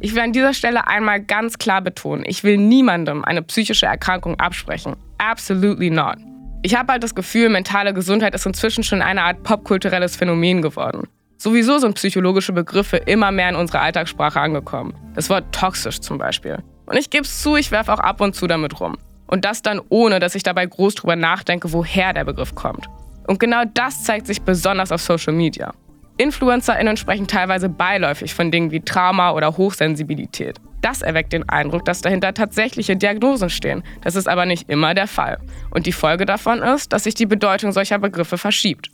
Ich 0.00 0.14
will 0.14 0.22
an 0.22 0.32
dieser 0.32 0.54
Stelle 0.54 0.86
einmal 0.86 1.20
ganz 1.20 1.58
klar 1.58 1.80
betonen, 1.80 2.24
ich 2.26 2.44
will 2.44 2.56
niemandem 2.56 3.24
eine 3.24 3.42
psychische 3.42 3.86
Erkrankung 3.86 4.38
absprechen. 4.40 4.96
Absolutely 5.18 5.90
not. 5.90 6.16
Ich 6.62 6.76
habe 6.76 6.92
halt 6.92 7.04
das 7.04 7.14
Gefühl, 7.14 7.48
mentale 7.50 7.94
Gesundheit 7.94 8.34
ist 8.34 8.46
inzwischen 8.46 8.82
schon 8.82 9.02
eine 9.02 9.22
Art 9.22 9.42
popkulturelles 9.44 10.16
Phänomen 10.16 10.62
geworden. 10.62 11.06
Sowieso 11.36 11.78
sind 11.78 11.94
psychologische 11.94 12.52
Begriffe 12.52 12.96
immer 12.96 13.30
mehr 13.30 13.50
in 13.50 13.54
unserer 13.54 13.82
Alltagssprache 13.82 14.40
angekommen. 14.40 14.92
Das 15.14 15.30
Wort 15.30 15.52
toxisch 15.52 16.00
zum 16.00 16.18
Beispiel. 16.18 16.58
Und 16.86 16.96
ich 16.96 17.10
gebe 17.10 17.22
es 17.22 17.42
zu, 17.42 17.54
ich 17.54 17.70
werfe 17.70 17.92
auch 17.92 18.00
ab 18.00 18.20
und 18.20 18.34
zu 18.34 18.48
damit 18.48 18.80
rum. 18.80 18.96
Und 19.28 19.44
das 19.44 19.62
dann 19.62 19.80
ohne, 19.88 20.18
dass 20.18 20.34
ich 20.34 20.42
dabei 20.42 20.66
groß 20.66 20.96
drüber 20.96 21.14
nachdenke, 21.14 21.72
woher 21.72 22.12
der 22.12 22.24
Begriff 22.24 22.54
kommt. 22.54 22.88
Und 23.28 23.38
genau 23.38 23.62
das 23.74 24.02
zeigt 24.02 24.26
sich 24.26 24.42
besonders 24.42 24.90
auf 24.90 25.00
Social 25.00 25.34
Media. 25.34 25.72
InfluencerInnen 26.16 26.96
sprechen 26.96 27.28
teilweise 27.28 27.68
beiläufig 27.68 28.34
von 28.34 28.50
Dingen 28.50 28.72
wie 28.72 28.80
Trauma 28.80 29.30
oder 29.30 29.56
Hochsensibilität. 29.56 30.58
Das 30.80 31.02
erweckt 31.02 31.32
den 31.32 31.48
Eindruck, 31.48 31.84
dass 31.84 32.00
dahinter 32.00 32.34
tatsächliche 32.34 32.96
Diagnosen 32.96 33.50
stehen. 33.50 33.84
Das 34.02 34.16
ist 34.16 34.28
aber 34.28 34.46
nicht 34.46 34.68
immer 34.68 34.94
der 34.94 35.06
Fall. 35.06 35.38
Und 35.70 35.86
die 35.86 35.92
Folge 35.92 36.26
davon 36.26 36.60
ist, 36.60 36.92
dass 36.92 37.04
sich 37.04 37.14
die 37.14 37.26
Bedeutung 37.26 37.70
solcher 37.72 37.98
Begriffe 37.98 38.38
verschiebt. 38.38 38.90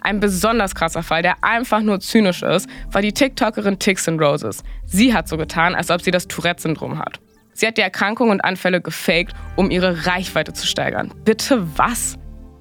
Ein 0.00 0.20
besonders 0.20 0.74
krasser 0.74 1.02
Fall, 1.02 1.22
der 1.22 1.42
einfach 1.42 1.80
nur 1.80 2.00
zynisch 2.00 2.42
ist, 2.42 2.68
war 2.90 3.02
die 3.02 3.12
TikTokerin 3.12 3.78
Tixin 3.78 4.20
Roses. 4.20 4.64
Sie 4.84 5.14
hat 5.14 5.28
so 5.28 5.36
getan, 5.36 5.74
als 5.74 5.90
ob 5.90 6.02
sie 6.02 6.10
das 6.10 6.26
Tourette-Syndrom 6.26 6.98
hat. 6.98 7.20
Sie 7.52 7.66
hat 7.66 7.76
die 7.76 7.82
Erkrankung 7.82 8.30
und 8.30 8.44
Anfälle 8.44 8.80
gefaked, 8.80 9.34
um 9.56 9.70
ihre 9.70 10.06
Reichweite 10.06 10.52
zu 10.52 10.66
steigern. 10.66 11.12
Bitte 11.24 11.66
was? 11.76 12.18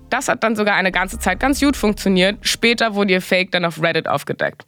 Das 0.10 0.28
hat 0.28 0.44
dann 0.44 0.56
sogar 0.56 0.76
eine 0.76 0.92
ganze 0.92 1.20
Zeit 1.20 1.40
ganz 1.40 1.62
gut 1.62 1.78
funktioniert. 1.78 2.38
Später 2.42 2.96
wurde 2.96 3.14
ihr 3.14 3.22
Fake 3.22 3.52
dann 3.52 3.64
auf 3.64 3.82
Reddit 3.82 4.08
aufgedeckt. 4.08 4.66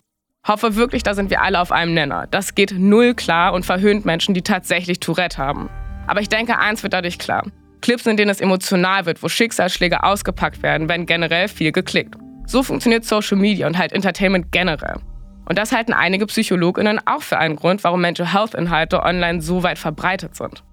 Hoffe 0.48 0.75
wirklich, 0.75 1.03
da 1.03 1.13
sind 1.13 1.30
wir 1.30 1.42
alle 1.42 1.60
auf 1.60 1.72
einem 1.72 1.94
Nenner. 1.94 2.27
Das 2.32 2.56
geht 2.56 2.74
null 2.77 3.13
klar 3.13 3.53
und 3.53 3.65
verhöhnt 3.65 4.06
Menschen, 4.06 4.34
die 4.34 4.42
tatsächlich 4.42 5.00
Tourette 5.00 5.38
haben. 5.38 5.70
Aber 6.08 6.22
ich 6.22 6.30
denke, 6.30 6.60
eins 6.60 6.84
wird 6.84 6.94
dadurch 6.94 7.18
klar. 7.18 7.44
Clips, 7.82 8.06
in 8.06 8.18
denen 8.18 8.32
es 8.32 8.42
emotional 8.42 9.06
wird, 9.06 9.22
wo 9.24 9.30
Schicksalsschläge 9.30 10.03
ausgepackt 10.03 10.63
werden, 10.63 10.88
werden 10.88 11.06
generell 11.06 11.48
viel 11.48 11.72
geklickt. 11.72 12.15
So 12.46 12.63
funktioniert 12.63 13.06
Social 13.06 13.38
Media 13.38 13.68
und 13.68 13.77
halt 13.77 13.94
Entertainment 13.94 14.51
generell. 14.51 14.96
Und 15.45 15.57
das 15.57 15.71
halten 15.71 15.93
einige 15.93 16.25
PsychologInnen 16.25 17.00
auch 17.05 17.21
für 17.21 17.38
einen 17.38 17.55
Grund, 17.55 17.83
warum 17.83 18.01
Mental 18.01 18.31
Health-Inhalte 18.33 19.03
online 19.03 19.41
so 19.41 19.63
weit 19.63 19.77
verbreitet 19.77 20.35
sind. 20.35 20.63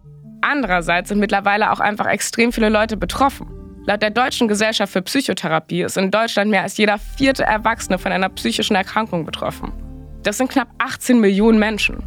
Andererseits 0.42 1.08
sind 1.08 1.18
mittlerweile 1.18 1.72
auch 1.72 1.80
einfach 1.80 2.06
extrem 2.06 2.52
viele 2.52 2.68
Leute 2.68 2.96
betroffen. 2.96 3.48
Laut 3.86 4.02
der 4.02 4.10
Deutschen 4.10 4.46
Gesellschaft 4.46 4.92
für 4.92 5.02
Psychotherapie 5.02 5.82
ist 5.82 5.96
in 5.96 6.10
Deutschland 6.10 6.50
mehr 6.50 6.62
als 6.62 6.76
jeder 6.76 6.98
vierte 6.98 7.44
Erwachsene 7.44 7.98
von 7.98 8.12
einer 8.12 8.28
psychischen 8.28 8.76
Erkrankung 8.76 9.24
betroffen. 9.24 9.72
Das 10.22 10.38
sind 10.38 10.50
knapp 10.50 10.68
18 10.78 11.18
Millionen 11.20 11.58
Menschen. 11.58 12.02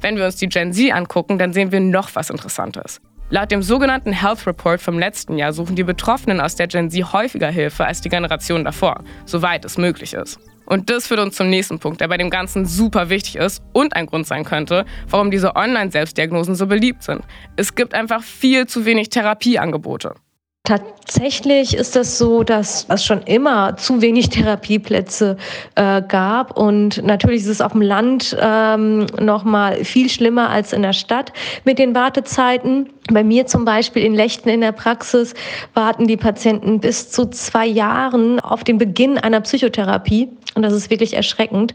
Wenn 0.00 0.16
wir 0.16 0.24
uns 0.24 0.36
die 0.36 0.48
Gen 0.48 0.72
Z 0.72 0.92
angucken, 0.92 1.38
dann 1.38 1.52
sehen 1.52 1.72
wir 1.72 1.80
noch 1.80 2.14
was 2.14 2.30
Interessantes. 2.30 3.00
Laut 3.28 3.52
dem 3.52 3.62
sogenannten 3.62 4.12
Health 4.12 4.46
Report 4.46 4.80
vom 4.80 4.98
letzten 4.98 5.36
Jahr 5.36 5.52
suchen 5.52 5.76
die 5.76 5.84
Betroffenen 5.84 6.40
aus 6.40 6.56
der 6.56 6.66
Gen 6.66 6.90
Z 6.90 7.12
häufiger 7.12 7.50
Hilfe 7.50 7.84
als 7.84 8.00
die 8.00 8.08
Generation 8.08 8.64
davor, 8.64 9.04
soweit 9.24 9.64
es 9.64 9.78
möglich 9.78 10.14
ist. 10.14 10.40
Und 10.70 10.88
das 10.88 11.08
führt 11.08 11.18
uns 11.18 11.34
zum 11.34 11.50
nächsten 11.50 11.80
Punkt, 11.80 12.00
der 12.00 12.06
bei 12.06 12.16
dem 12.16 12.30
Ganzen 12.30 12.64
super 12.64 13.10
wichtig 13.10 13.34
ist 13.34 13.60
und 13.72 13.96
ein 13.96 14.06
Grund 14.06 14.28
sein 14.28 14.44
könnte, 14.44 14.84
warum 15.08 15.32
diese 15.32 15.56
Online-Selbstdiagnosen 15.56 16.54
so 16.54 16.68
beliebt 16.68 17.02
sind. 17.02 17.22
Es 17.56 17.74
gibt 17.74 17.92
einfach 17.92 18.22
viel 18.22 18.68
zu 18.68 18.84
wenig 18.84 19.08
Therapieangebote. 19.08 20.14
Tatsächlich 20.64 21.74
ist 21.74 21.96
das 21.96 22.18
so, 22.18 22.44
dass 22.44 22.86
es 22.88 23.04
schon 23.04 23.22
immer 23.22 23.76
zu 23.76 24.02
wenig 24.02 24.28
Therapieplätze 24.28 25.36
äh, 25.74 26.02
gab 26.02 26.56
und 26.56 27.02
natürlich 27.02 27.40
ist 27.40 27.48
es 27.48 27.60
auf 27.60 27.72
dem 27.72 27.80
Land 27.80 28.36
ähm, 28.38 29.06
noch 29.18 29.42
mal 29.42 29.84
viel 29.84 30.08
schlimmer 30.08 30.50
als 30.50 30.72
in 30.72 30.82
der 30.82 30.92
Stadt 30.92 31.32
mit 31.64 31.78
den 31.78 31.94
Wartezeiten. 31.94 32.90
Bei 33.10 33.24
mir 33.24 33.46
zum 33.46 33.64
Beispiel 33.64 34.04
in 34.04 34.14
Lechten 34.14 34.50
in 34.50 34.60
der 34.60 34.72
Praxis 34.72 35.34
warten 35.74 36.06
die 36.06 36.18
Patienten 36.18 36.78
bis 36.78 37.10
zu 37.10 37.26
zwei 37.30 37.66
Jahren 37.66 38.38
auf 38.38 38.62
den 38.62 38.76
Beginn 38.78 39.18
einer 39.18 39.40
Psychotherapie 39.40 40.28
und 40.54 40.62
das 40.62 40.74
ist 40.74 40.90
wirklich 40.90 41.14
erschreckend. 41.14 41.74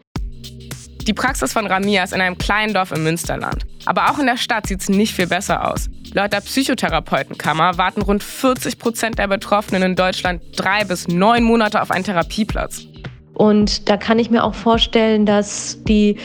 Die 1.07 1.13
Praxis 1.13 1.53
von 1.53 1.67
Ramia 1.67 2.03
ist 2.03 2.13
in 2.13 2.21
einem 2.21 2.37
kleinen 2.37 2.73
Dorf 2.73 2.91
im 2.91 3.03
Münsterland. 3.03 3.65
Aber 3.85 4.09
auch 4.09 4.19
in 4.19 4.25
der 4.25 4.37
Stadt 4.37 4.67
sieht 4.67 4.81
es 4.81 4.89
nicht 4.89 5.13
viel 5.13 5.27
besser 5.27 5.71
aus. 5.71 5.89
Laut 6.15 6.31
der 6.31 6.39
Psychotherapeutenkammer 6.39 7.77
warten 7.77 8.01
rund 8.01 8.23
40 8.23 8.79
Prozent 8.79 9.19
der 9.19 9.27
Betroffenen 9.27 9.83
in 9.83 9.95
Deutschland 9.97 10.41
drei 10.55 10.85
bis 10.85 11.09
neun 11.09 11.43
Monate 11.43 11.81
auf 11.81 11.91
einen 11.91 12.05
Therapieplatz. 12.05 12.87
Und 13.33 13.89
da 13.89 13.97
kann 13.97 14.17
ich 14.17 14.29
mir 14.29 14.45
auch 14.45 14.55
vorstellen, 14.55 15.25
dass 15.25 15.83
die 15.83 16.15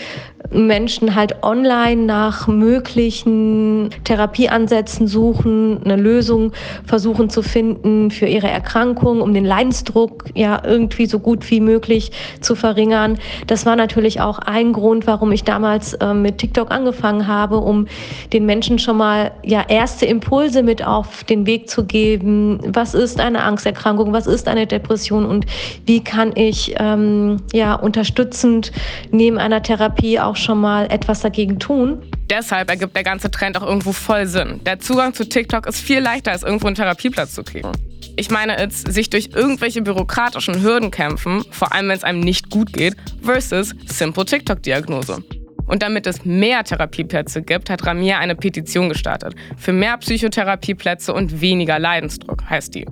Menschen 0.50 1.14
halt 1.14 1.42
online 1.42 2.02
nach 2.02 2.48
möglichen 2.48 3.90
Therapieansätzen 4.04 5.06
suchen, 5.06 5.80
eine 5.84 5.96
Lösung 5.96 6.52
versuchen 6.84 7.30
zu 7.30 7.42
finden 7.42 8.10
für 8.10 8.26
ihre 8.26 8.48
Erkrankung, 8.48 9.20
um 9.20 9.32
den 9.32 9.44
Leidensdruck 9.44 10.24
ja 10.34 10.60
irgendwie 10.64 11.06
so 11.06 11.20
gut 11.20 11.50
wie 11.50 11.60
möglich 11.60 12.10
zu 12.40 12.54
verringern. 12.54 13.18
Das 13.46 13.64
war 13.64 13.76
natürlich 13.76 14.20
auch 14.20 14.38
ein 14.40 14.72
Grund, 14.72 15.06
warum 15.06 15.32
ich 15.32 15.44
damals 15.44 15.94
äh, 15.94 16.14
mit 16.14 16.38
TikTok 16.38 16.70
angefangen 16.70 17.26
habe, 17.26 17.58
um 17.58 17.86
den 18.32 18.46
Menschen 18.46 18.78
schon 18.78 18.96
mal 18.96 19.32
ja 19.44 19.64
erste 19.68 20.06
Impulse 20.06 20.62
mit 20.62 20.84
auf 20.84 21.24
den 21.24 21.46
Weg 21.46 21.70
zu 21.70 21.84
geben. 21.84 22.58
Was 22.66 22.94
ist 22.94 23.20
eine 23.20 23.42
Angsterkrankung? 23.42 24.12
Was 24.12 24.26
ist 24.26 24.48
eine 24.48 24.66
Depression? 24.66 25.24
Und 25.26 25.46
wie 25.86 26.02
kann 26.02 26.32
ich 26.34 26.74
ähm, 26.78 27.36
ja 27.52 27.74
unterstützend 27.74 28.72
neben 29.12 29.38
einer 29.38 29.62
Therapie 29.62 30.18
auch 30.18 30.36
schon 30.40 30.60
mal 30.60 30.90
etwas 30.90 31.20
dagegen 31.20 31.58
tun. 31.58 32.02
Deshalb 32.28 32.70
ergibt 32.70 32.96
der 32.96 33.02
ganze 33.02 33.30
Trend 33.30 33.56
auch 33.56 33.66
irgendwo 33.66 33.92
voll 33.92 34.26
Sinn. 34.26 34.60
Der 34.64 34.80
Zugang 34.80 35.14
zu 35.14 35.28
TikTok 35.28 35.66
ist 35.66 35.80
viel 35.80 36.00
leichter, 36.00 36.32
als 36.32 36.42
irgendwo 36.42 36.66
einen 36.66 36.76
Therapieplatz 36.76 37.34
zu 37.34 37.42
kriegen. 37.42 37.72
Ich 38.16 38.30
meine 38.30 38.58
jetzt, 38.58 38.92
sich 38.92 39.10
durch 39.10 39.30
irgendwelche 39.34 39.82
bürokratischen 39.82 40.62
Hürden 40.62 40.90
kämpfen, 40.90 41.44
vor 41.50 41.72
allem 41.72 41.88
wenn 41.88 41.96
es 41.96 42.04
einem 42.04 42.20
nicht 42.20 42.50
gut 42.50 42.72
geht, 42.72 42.96
versus 43.22 43.74
simple 43.86 44.24
TikTok-Diagnose. 44.24 45.22
Und 45.66 45.82
damit 45.82 46.06
es 46.06 46.24
mehr 46.24 46.64
Therapieplätze 46.64 47.42
gibt, 47.42 47.70
hat 47.70 47.86
Ramir 47.86 48.18
eine 48.18 48.34
Petition 48.34 48.88
gestartet. 48.88 49.34
Für 49.56 49.72
mehr 49.72 49.96
Psychotherapieplätze 49.98 51.14
und 51.14 51.40
weniger 51.40 51.78
Leidensdruck 51.78 52.48
heißt 52.50 52.74
die. 52.74 52.86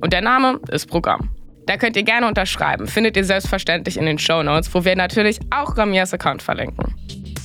Und 0.00 0.12
der 0.12 0.20
Name 0.20 0.60
ist 0.70 0.86
Programm. 0.86 1.30
Da 1.66 1.76
könnt 1.76 1.96
ihr 1.96 2.02
gerne 2.02 2.28
unterschreiben. 2.28 2.86
Findet 2.86 3.16
ihr 3.16 3.24
selbstverständlich 3.24 3.96
in 3.96 4.06
den 4.06 4.18
Show 4.18 4.42
Notes, 4.42 4.72
wo 4.74 4.84
wir 4.84 4.96
natürlich 4.96 5.40
auch 5.50 5.76
Ramias 5.76 6.12
Account 6.12 6.42
verlinken. 6.42 6.94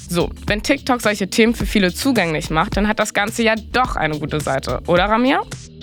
So, 0.09 0.29
wenn 0.47 0.63
TikTok 0.63 1.01
solche 1.01 1.29
Themen 1.29 1.53
für 1.53 1.65
viele 1.65 1.93
zugänglich 1.93 2.49
macht, 2.49 2.77
dann 2.77 2.87
hat 2.87 2.99
das 2.99 3.13
Ganze 3.13 3.43
ja 3.43 3.53
doch 3.71 3.95
eine 3.95 4.17
gute 4.17 4.41
Seite, 4.41 4.81
oder 4.87 5.05
Ramia? 5.05 5.41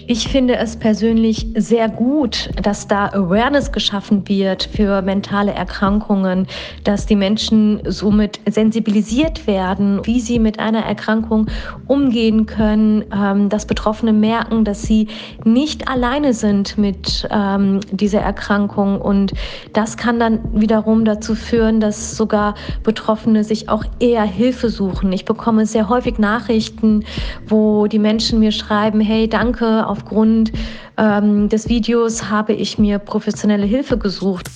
Ich 0.09 0.29
finde 0.29 0.55
es 0.55 0.77
persönlich 0.77 1.49
sehr 1.57 1.89
gut, 1.89 2.51
dass 2.63 2.87
da 2.87 3.07
Awareness 3.07 3.73
geschaffen 3.73 4.29
wird 4.29 4.63
für 4.63 5.03
mentale 5.03 5.53
Erkrankungen, 5.53 6.47
dass 6.85 7.07
die 7.07 7.17
Menschen 7.17 7.81
somit 7.85 8.39
sensibilisiert 8.49 9.49
werden, 9.49 10.01
wie 10.05 10.21
sie 10.21 10.39
mit 10.39 10.61
einer 10.61 10.85
Erkrankung 10.85 11.49
umgehen 11.89 12.47
können, 12.47 13.05
ähm, 13.13 13.49
dass 13.49 13.67
Betroffene 13.67 14.13
merken, 14.13 14.65
dass 14.65 14.83
sie 14.83 15.09
nicht 15.45 15.89
alleine 15.89 16.35
sind 16.35 16.79
mit 16.79 17.27
ähm, 17.33 17.81
dieser 17.91 18.21
Erkrankung. 18.21 19.01
Und 19.01 19.33
das 19.73 19.97
kann 19.97 20.21
dann 20.21 20.39
wiederum 20.53 21.05
dazu 21.05 21.35
führen, 21.35 21.81
dass 21.81 22.17
sogar 22.17 22.55
Betroffene 22.85 23.43
sich 23.43 23.69
auch 23.69 23.85
eher 23.99 24.23
Hilfe 24.23 24.71
suchen. 24.71 25.13
Ich 25.13 25.25
bekomme 25.25 25.67
sehr 25.67 25.89
häufig 25.89 26.19
Nachrichten, 26.19 27.05
wo 27.49 27.89
die 27.89 27.99
Menschen 27.99 28.39
mir 28.39 28.53
schreiben, 28.53 29.01
hey, 29.01 29.29
danke, 29.29 29.85
aufgrund 29.97 30.53
ähm, 30.97 31.49
des 31.49 31.69
Videos 31.69 32.31
habe 32.31 32.53
ich 32.53 32.79
mir 32.79 32.99
professionelle 32.99 33.67
Hilfe 33.67 33.99
gesucht. 33.99 34.49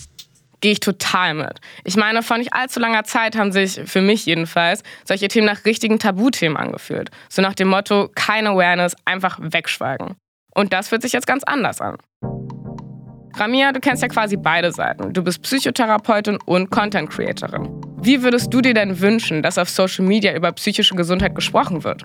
Gehe 0.61 0.73
ich 0.73 0.81
total 0.81 1.35
mit. 1.35 1.61
Ich 1.85 1.97
meine, 1.97 2.23
vor 2.23 2.37
nicht 2.37 2.53
allzu 2.53 2.81
langer 2.81 3.05
Zeit 3.05 3.37
haben 3.37 3.51
sich, 3.51 3.81
für 3.87 4.03
mich 4.03 4.27
jedenfalls, 4.27 4.83
solche 5.05 5.29
Themen 5.29 5.47
nach 5.47 5.65
richtigen 5.65 5.99
Tabuthemen 5.99 6.59
angefühlt. 6.59 7.11
So 7.31 7.41
nach 7.41 7.55
dem 7.55 7.69
Motto, 7.69 8.11
keine 8.15 8.51
Awareness, 8.51 8.95
einfach 9.07 9.39
wegschweigen. 9.41 10.17
Und 10.55 10.73
das 10.75 10.89
fühlt 10.89 11.01
sich 11.01 11.13
jetzt 11.13 11.27
ganz 11.27 11.45
anders 11.45 11.81
an. 11.81 11.97
Ramia, 13.37 13.73
du 13.73 13.81
kennst 13.81 14.03
ja 14.03 14.09
quasi 14.09 14.37
beide 14.37 14.71
Seiten. 14.71 15.15
Du 15.15 15.23
bist 15.23 15.41
Psychotherapeutin 15.41 16.39
und 16.45 16.71
Content 16.71 17.09
Creatorin. 17.09 17.71
Wie 18.03 18.23
würdest 18.23 18.53
du 18.53 18.61
dir 18.61 18.75
denn 18.75 19.01
wünschen, 19.01 19.43
dass 19.43 19.57
auf 19.57 19.71
Social 19.71 20.05
Media 20.05 20.35
über 20.35 20.53
psychische 20.53 20.95
Gesundheit 20.95 21.35
gesprochen 21.35 21.85
wird? 21.85 22.05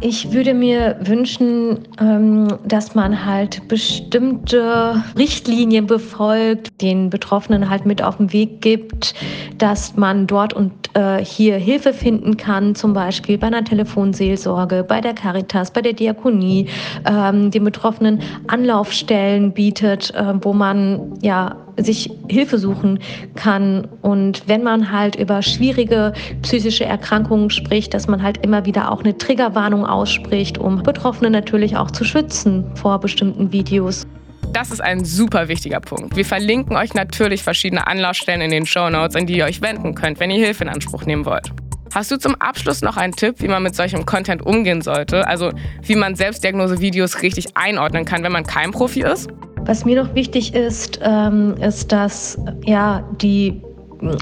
Ich 0.00 0.32
würde 0.32 0.52
mir 0.52 0.96
wünschen, 1.00 1.88
ähm, 1.98 2.48
dass 2.66 2.94
man 2.94 3.24
halt 3.24 3.66
bestimmte 3.66 5.02
Richtlinien 5.16 5.86
befolgt, 5.86 6.82
den 6.82 7.08
Betroffenen 7.08 7.70
halt 7.70 7.86
mit 7.86 8.02
auf 8.02 8.18
den 8.18 8.30
Weg 8.32 8.60
gibt, 8.60 9.14
dass 9.56 9.96
man 9.96 10.26
dort 10.26 10.52
und 10.52 10.72
äh, 10.92 11.24
hier 11.24 11.56
Hilfe 11.56 11.94
finden 11.94 12.36
kann, 12.36 12.74
zum 12.74 12.92
Beispiel 12.92 13.38
bei 13.38 13.46
einer 13.46 13.64
Telefonseelsorge, 13.64 14.84
bei 14.86 15.00
der 15.00 15.14
Caritas, 15.14 15.70
bei 15.70 15.80
der 15.80 15.94
Diakonie, 15.94 16.68
ähm, 17.10 17.50
den 17.50 17.64
Betroffenen 17.64 18.20
Anlaufstellen 18.48 19.52
bietet, 19.52 20.14
äh, 20.14 20.34
wo 20.42 20.52
man 20.52 21.14
ja 21.22 21.65
sich 21.76 22.10
Hilfe 22.28 22.58
suchen 22.58 22.98
kann. 23.34 23.88
Und 24.02 24.42
wenn 24.46 24.62
man 24.62 24.90
halt 24.92 25.16
über 25.16 25.42
schwierige 25.42 26.12
psychische 26.42 26.84
Erkrankungen 26.84 27.50
spricht, 27.50 27.94
dass 27.94 28.08
man 28.08 28.22
halt 28.22 28.44
immer 28.44 28.64
wieder 28.66 28.90
auch 28.90 29.00
eine 29.00 29.16
Triggerwarnung 29.16 29.86
ausspricht, 29.86 30.58
um 30.58 30.82
Betroffene 30.82 31.30
natürlich 31.30 31.76
auch 31.76 31.90
zu 31.90 32.04
schützen 32.04 32.64
vor 32.74 32.98
bestimmten 33.00 33.52
Videos. 33.52 34.06
Das 34.52 34.70
ist 34.70 34.80
ein 34.80 35.04
super 35.04 35.48
wichtiger 35.48 35.80
Punkt. 35.80 36.16
Wir 36.16 36.24
verlinken 36.24 36.76
euch 36.76 36.94
natürlich 36.94 37.42
verschiedene 37.42 37.86
Anlaufstellen 37.86 38.40
in 38.40 38.50
den 38.50 38.64
Show 38.64 38.88
Notes, 38.88 39.16
an 39.16 39.26
die 39.26 39.36
ihr 39.36 39.44
euch 39.44 39.60
wenden 39.60 39.94
könnt, 39.94 40.18
wenn 40.20 40.30
ihr 40.30 40.42
Hilfe 40.44 40.64
in 40.64 40.70
Anspruch 40.70 41.04
nehmen 41.04 41.26
wollt. 41.26 41.52
Hast 41.94 42.10
du 42.10 42.18
zum 42.18 42.34
Abschluss 42.36 42.82
noch 42.82 42.96
einen 42.96 43.14
Tipp, 43.14 43.36
wie 43.38 43.48
man 43.48 43.62
mit 43.62 43.74
solchem 43.74 44.06
Content 44.06 44.44
umgehen 44.44 44.82
sollte? 44.82 45.26
Also 45.26 45.50
wie 45.82 45.96
man 45.96 46.14
Selbstdiagnose-Videos 46.14 47.22
richtig 47.22 47.56
einordnen 47.56 48.04
kann, 48.04 48.22
wenn 48.22 48.32
man 48.32 48.44
kein 48.44 48.70
Profi 48.70 49.02
ist? 49.02 49.30
Was 49.66 49.84
mir 49.84 50.02
noch 50.02 50.14
wichtig 50.14 50.54
ist, 50.54 51.00
ähm, 51.02 51.54
ist, 51.60 51.90
dass 51.90 52.38
ja 52.64 53.02
die 53.20 53.60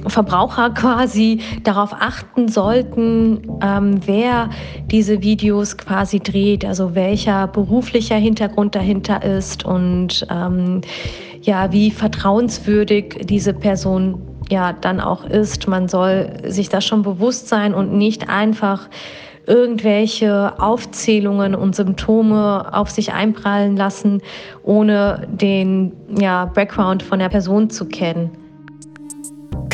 Verbraucher 0.06 0.70
quasi 0.70 1.40
darauf 1.64 1.92
achten 1.92 2.48
sollten, 2.48 3.42
ähm, 3.62 4.00
wer 4.06 4.48
diese 4.90 5.20
Videos 5.20 5.76
quasi 5.76 6.20
dreht, 6.20 6.64
also 6.64 6.94
welcher 6.94 7.48
beruflicher 7.48 8.16
Hintergrund 8.16 8.74
dahinter 8.74 9.22
ist 9.22 9.64
und 9.64 10.26
ähm, 10.30 10.80
ja, 11.42 11.72
wie 11.72 11.90
vertrauenswürdig 11.90 13.20
diese 13.24 13.52
Person 13.52 14.22
ja 14.48 14.72
dann 14.72 15.00
auch 15.00 15.24
ist. 15.24 15.68
Man 15.68 15.88
soll 15.88 16.32
sich 16.46 16.68
das 16.68 16.86
schon 16.86 17.02
bewusst 17.02 17.48
sein 17.48 17.74
und 17.74 17.92
nicht 17.92 18.28
einfach 18.28 18.88
irgendwelche 19.46 20.54
Aufzählungen 20.58 21.54
und 21.54 21.74
Symptome 21.74 22.72
auf 22.72 22.90
sich 22.90 23.12
einprallen 23.12 23.76
lassen, 23.76 24.22
ohne 24.62 25.26
den 25.30 25.92
ja, 26.18 26.46
Background 26.46 27.02
von 27.02 27.18
der 27.18 27.28
Person 27.28 27.70
zu 27.70 27.86
kennen. 27.86 28.30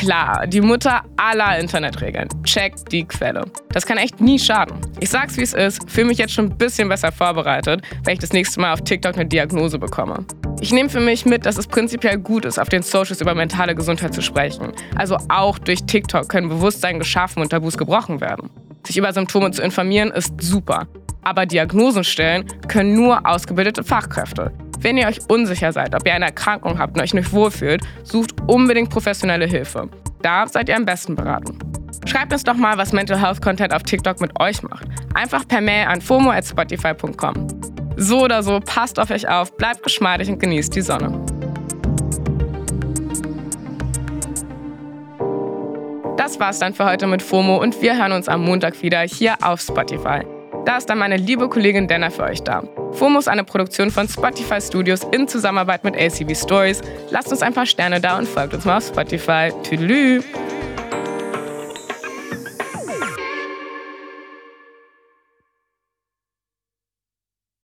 Klar, 0.00 0.46
die 0.46 0.62
Mutter 0.62 1.02
aller 1.18 1.58
Internetregeln. 1.58 2.26
Check 2.42 2.74
die 2.90 3.04
Quelle. 3.04 3.44
Das 3.72 3.84
kann 3.84 3.98
echt 3.98 4.18
nie 4.18 4.38
schaden. 4.38 4.78
Ich 4.98 5.10
sag's 5.10 5.36
wie 5.36 5.42
es 5.42 5.52
ist, 5.52 5.90
fühle 5.90 6.06
mich 6.06 6.16
jetzt 6.16 6.32
schon 6.32 6.46
ein 6.46 6.56
bisschen 6.56 6.88
besser 6.88 7.12
vorbereitet, 7.12 7.82
wenn 8.04 8.14
ich 8.14 8.18
das 8.18 8.32
nächste 8.32 8.60
Mal 8.60 8.72
auf 8.72 8.80
TikTok 8.80 9.16
eine 9.16 9.26
Diagnose 9.26 9.78
bekomme. 9.78 10.24
Ich 10.62 10.72
nehme 10.72 10.88
für 10.88 11.00
mich 11.00 11.26
mit, 11.26 11.44
dass 11.44 11.58
es 11.58 11.66
prinzipiell 11.66 12.16
gut 12.16 12.46
ist, 12.46 12.58
auf 12.58 12.70
den 12.70 12.80
Socials 12.80 13.20
über 13.20 13.34
mentale 13.34 13.74
Gesundheit 13.74 14.14
zu 14.14 14.22
sprechen. 14.22 14.72
Also 14.96 15.18
auch 15.28 15.58
durch 15.58 15.84
TikTok 15.84 16.30
können 16.30 16.48
Bewusstsein 16.48 16.98
geschaffen 16.98 17.42
und 17.42 17.50
Tabus 17.50 17.76
gebrochen 17.76 18.22
werden. 18.22 18.48
Sich 18.86 18.96
über 18.96 19.12
Symptome 19.12 19.50
zu 19.50 19.62
informieren 19.62 20.10
ist 20.10 20.40
super. 20.40 20.86
Aber 21.22 21.46
Diagnosen 21.46 22.04
stellen 22.04 22.44
können 22.68 22.94
nur 22.94 23.26
ausgebildete 23.26 23.84
Fachkräfte. 23.84 24.52
Wenn 24.80 24.96
ihr 24.96 25.06
euch 25.06 25.18
unsicher 25.28 25.72
seid, 25.72 25.94
ob 25.94 26.06
ihr 26.06 26.14
eine 26.14 26.26
Erkrankung 26.26 26.78
habt 26.78 26.96
und 26.96 27.02
euch 27.02 27.12
nicht 27.12 27.32
wohlfühlt, 27.32 27.82
sucht 28.02 28.32
unbedingt 28.46 28.88
professionelle 28.88 29.46
Hilfe. 29.46 29.88
Da 30.22 30.46
seid 30.46 30.68
ihr 30.70 30.76
am 30.76 30.86
besten 30.86 31.14
beraten. 31.14 31.58
Schreibt 32.06 32.32
uns 32.32 32.44
doch 32.44 32.54
mal, 32.54 32.78
was 32.78 32.92
Mental 32.92 33.20
Health 33.20 33.42
Content 33.42 33.74
auf 33.74 33.82
TikTok 33.82 34.20
mit 34.20 34.40
euch 34.40 34.62
macht. 34.62 34.86
Einfach 35.14 35.46
per 35.46 35.60
Mail 35.60 35.86
an 35.86 36.00
fomo@spotify.com. 36.00 37.48
So 37.96 38.24
oder 38.24 38.42
so, 38.42 38.60
passt 38.60 38.98
auf 38.98 39.10
euch 39.10 39.28
auf, 39.28 39.54
bleibt 39.56 39.82
geschmeidig 39.82 40.30
und 40.30 40.38
genießt 40.38 40.74
die 40.74 40.80
Sonne. 40.80 41.29
Das 46.30 46.38
war's 46.38 46.60
dann 46.60 46.74
für 46.74 46.84
heute 46.84 47.08
mit 47.08 47.22
FOMO 47.22 47.56
und 47.60 47.82
wir 47.82 47.98
hören 47.98 48.12
uns 48.12 48.28
am 48.28 48.44
Montag 48.44 48.80
wieder 48.82 49.00
hier 49.00 49.34
auf 49.42 49.60
Spotify. 49.60 50.20
Da 50.64 50.76
ist 50.76 50.88
dann 50.88 50.98
meine 50.98 51.16
liebe 51.16 51.48
Kollegin 51.48 51.88
Denner 51.88 52.12
für 52.12 52.22
euch 52.22 52.40
da. 52.40 52.62
FOMO 52.92 53.18
ist 53.18 53.26
eine 53.26 53.42
Produktion 53.42 53.90
von 53.90 54.08
Spotify 54.08 54.60
Studios 54.60 55.00
in 55.10 55.26
Zusammenarbeit 55.26 55.82
mit 55.82 55.96
ACB 55.96 56.36
Stories. 56.36 56.82
Lasst 57.10 57.32
uns 57.32 57.42
ein 57.42 57.52
paar 57.52 57.66
Sterne 57.66 58.00
da 58.00 58.16
und 58.16 58.28
folgt 58.28 58.54
uns 58.54 58.64
mal 58.64 58.76
auf 58.76 58.86
Spotify. 58.86 59.50
Tüdelü! 59.64 60.22